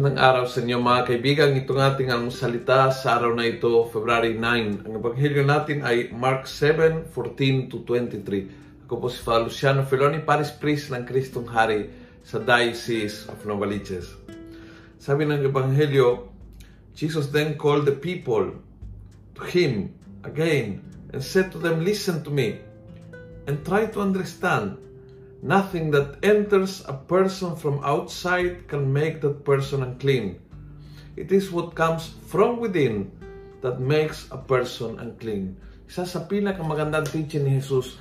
araw 0.00 0.48
sa 0.48 0.64
inyo 0.64 0.80
mga 0.80 1.04
kaibigan. 1.04 1.52
Itong 1.52 1.76
ating 1.76 2.08
salita 2.32 2.88
sa 2.88 3.20
araw 3.20 3.36
na 3.36 3.44
ito, 3.44 3.68
February 3.92 4.40
9. 4.40 4.88
Ang 4.88 4.94
ebanghelyo 4.96 5.44
natin 5.44 5.84
ay 5.84 6.08
Mark 6.16 6.48
7, 6.48 7.12
14 7.12 7.68
to 7.68 7.84
23. 7.84 8.88
Ako 8.88 8.92
po 8.96 9.12
si 9.12 9.20
Father 9.20 9.52
Luciano 9.52 9.84
Feloni, 9.84 10.24
Paris 10.24 10.48
Priest 10.48 10.96
ng 10.96 11.04
Kristong 11.04 11.44
Hari 11.44 11.92
sa 12.24 12.40
Diocese 12.40 13.28
of 13.28 13.44
Novaliches. 13.44 14.16
Sabi 14.96 15.28
ng 15.28 15.44
ebanghelyo, 15.44 16.24
Jesus 16.96 17.28
then 17.28 17.60
called 17.60 17.84
the 17.84 17.92
people 17.92 18.48
to 19.36 19.42
Him 19.44 19.92
again 20.24 20.80
and 21.12 21.20
said 21.20 21.52
to 21.52 21.60
them, 21.60 21.84
Listen 21.84 22.24
to 22.24 22.32
me 22.32 22.56
and 23.44 23.60
try 23.60 23.84
to 23.92 24.00
understand 24.00 24.80
Nothing 25.42 25.90
that 25.90 26.22
enters 26.22 26.86
a 26.86 26.94
person 26.94 27.58
from 27.58 27.82
outside 27.82 28.70
can 28.70 28.86
make 28.94 29.18
that 29.26 29.42
person 29.42 29.82
unclean. 29.82 30.38
It 31.18 31.34
is 31.34 31.50
what 31.50 31.74
comes 31.74 32.14
from 32.30 32.62
within 32.62 33.10
that 33.58 33.82
makes 33.82 34.30
a 34.30 34.38
person 34.38 35.02
unclean. 35.02 35.58
Isa 35.90 36.06
sa 36.06 36.30
pinakamagandang 36.30 37.10
teaching 37.10 37.42
ni 37.42 37.58
Jesus, 37.58 37.98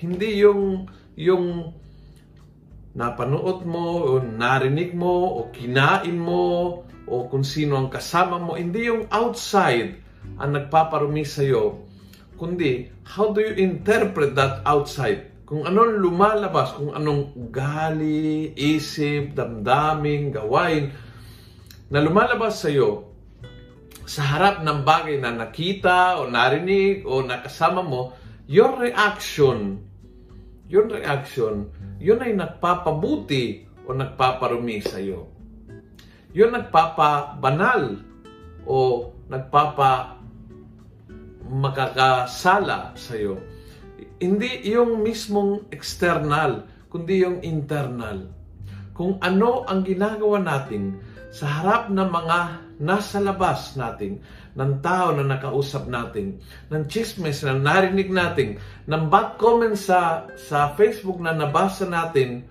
hindi 0.00 0.40
yung 0.40 0.88
yung 1.20 1.76
napanood 2.96 3.68
mo 3.68 4.16
o 4.16 4.24
narinig 4.24 4.96
mo 4.96 5.36
o 5.36 5.52
kinain 5.52 6.16
mo 6.16 6.80
o 7.04 7.28
kung 7.28 7.44
sino 7.44 7.76
ang 7.76 7.92
kasama 7.92 8.40
mo. 8.40 8.56
Hindi 8.56 8.88
yung 8.88 9.04
outside 9.12 10.00
ang 10.40 10.56
nagpaparumi 10.56 11.28
sa'yo, 11.28 11.76
kundi 12.40 12.88
how 13.04 13.36
do 13.36 13.44
you 13.44 13.52
interpret 13.60 14.32
that 14.32 14.64
outside? 14.64 15.28
Kung 15.50 15.66
anong 15.66 15.98
lumalabas, 15.98 16.78
kung 16.78 16.94
anong 16.94 17.34
ugali, 17.34 18.54
isip, 18.54 19.34
damdamin, 19.34 20.30
gawain, 20.30 20.94
na 21.90 21.98
lumalabas 21.98 22.62
sa 22.62 22.70
iyo 22.70 23.10
sa 24.06 24.22
harap 24.22 24.62
ng 24.62 24.86
bagay 24.86 25.18
na 25.18 25.34
nakita 25.34 26.22
o 26.22 26.30
narinig 26.30 27.02
o 27.02 27.18
nakasama 27.26 27.82
mo, 27.82 28.14
your 28.46 28.78
reaction, 28.78 29.82
your 30.70 30.86
reaction, 30.86 31.66
yun 31.98 32.22
ay 32.22 32.30
nagpapabuti 32.30 33.66
o 33.86 33.90
nagpaparumi 33.90 34.78
sa 34.86 35.02
iyo. 35.02 35.34
Yun 36.30 36.54
nagpapabanal 36.54 37.98
o 38.70 39.10
nagpapa 39.26 40.14
makakasala 41.50 42.94
sa 42.94 43.18
iyo. 43.18 43.42
Hindi 44.20 44.68
yung 44.68 45.00
mismong 45.00 45.72
external, 45.72 46.68
kundi 46.92 47.24
yung 47.24 47.40
internal. 47.40 48.28
Kung 48.92 49.16
ano 49.24 49.64
ang 49.64 49.80
ginagawa 49.80 50.36
natin 50.44 51.00
sa 51.32 51.48
harap 51.48 51.88
ng 51.88 52.04
mga 52.04 52.38
nasa 52.84 53.16
labas 53.16 53.80
natin, 53.80 54.20
ng 54.60 54.84
tao 54.84 55.16
na 55.16 55.24
nakausap 55.24 55.88
natin, 55.88 56.36
ng 56.68 56.84
chismes 56.84 57.40
na 57.48 57.56
narinig 57.56 58.12
natin, 58.12 58.60
ng 58.84 59.08
bad 59.08 59.40
comments 59.40 59.88
sa, 59.88 60.28
sa 60.36 60.76
Facebook 60.76 61.16
na 61.16 61.32
nabasa 61.32 61.88
natin, 61.88 62.44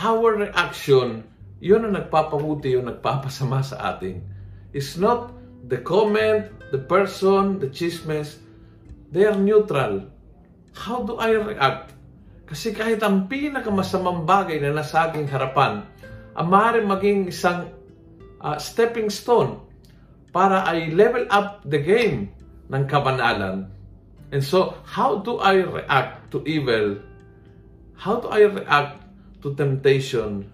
our 0.00 0.48
reaction, 0.48 1.28
yun 1.60 1.84
ang 1.84 1.92
nagpapabuti, 1.92 2.72
yun 2.72 2.88
nagpapasama 2.88 3.60
sa 3.60 3.92
atin. 3.92 4.24
It's 4.72 4.96
not 4.96 5.28
the 5.68 5.84
comment, 5.84 6.48
the 6.72 6.80
person, 6.80 7.60
the 7.60 7.68
chismes, 7.68 8.40
they 9.12 9.28
are 9.28 9.36
neutral 9.36 10.08
how 10.78 11.02
do 11.02 11.18
I 11.18 11.34
react? 11.34 11.98
Kasi 12.46 12.72
kahit 12.72 13.02
ang 13.02 13.26
pinakamasamang 13.26 14.24
bagay 14.24 14.62
na 14.62 14.78
nasa 14.78 15.10
aking 15.10 15.26
harapan, 15.28 15.84
ang 16.38 16.48
maaaring 16.48 16.88
maging 16.88 17.20
isang 17.28 17.74
uh, 18.40 18.56
stepping 18.56 19.10
stone 19.10 19.58
para 20.30 20.62
I 20.64 20.94
level 20.94 21.26
up 21.34 21.66
the 21.66 21.82
game 21.82 22.30
ng 22.70 22.82
kabanalan. 22.86 23.68
And 24.30 24.44
so, 24.44 24.76
how 24.84 25.20
do 25.24 25.40
I 25.40 25.60
react 25.64 26.30
to 26.36 26.44
evil? 26.46 27.00
How 27.98 28.22
do 28.22 28.30
I 28.30 28.46
react 28.46 29.02
to 29.42 29.56
temptation? 29.56 30.46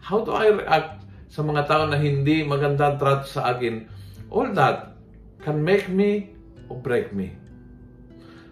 How 0.00 0.22
do 0.24 0.32
I 0.32 0.54
react 0.54 1.04
sa 1.28 1.44
mga 1.44 1.68
tao 1.68 1.84
na 1.84 1.98
hindi 2.00 2.46
magandang 2.46 2.96
trato 2.96 3.26
sa 3.28 3.52
akin? 3.52 3.84
All 4.32 4.48
that 4.54 4.96
can 5.42 5.60
make 5.60 5.90
me 5.90 6.32
or 6.70 6.78
break 6.78 7.12
me. 7.12 7.34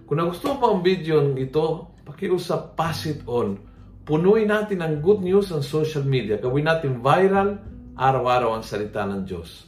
Kung 0.06 0.22
nagustuhan 0.22 0.62
mo 0.62 0.66
ang 0.70 0.86
video 0.86 1.18
ito, 1.34 1.90
pakiusap, 2.06 2.78
pass 2.78 3.10
it 3.10 3.26
on. 3.26 3.58
Punuin 4.06 4.46
natin 4.46 4.78
ang 4.78 5.02
good 5.02 5.18
news 5.18 5.50
sa 5.50 5.58
social 5.58 6.06
media. 6.06 6.38
Gawin 6.38 6.70
natin 6.70 7.02
viral, 7.02 7.58
araw-araw 7.98 8.54
ang 8.54 8.62
salita 8.62 9.02
ng 9.02 9.26
Diyos. 9.26 9.66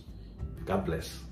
God 0.62 0.87
bless. 0.87 1.27